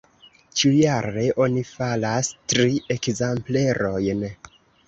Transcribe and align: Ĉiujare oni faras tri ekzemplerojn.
Ĉiujare 0.61 1.25
oni 1.45 1.63
faras 1.73 2.31
tri 2.55 2.81
ekzemplerojn. 2.97 4.29